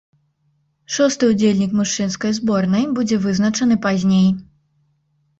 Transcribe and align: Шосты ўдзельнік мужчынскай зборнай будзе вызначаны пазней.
Шосты 0.93 1.27
ўдзельнік 1.31 1.75
мужчынскай 1.79 2.33
зборнай 2.37 2.85
будзе 2.95 3.19
вызначаны 3.27 3.77
пазней. 3.85 4.25